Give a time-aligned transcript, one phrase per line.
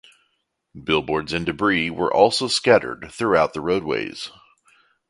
[0.83, 4.31] Billboards and debris were also scattered throughout the roadways.